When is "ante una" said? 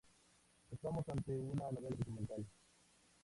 1.09-1.69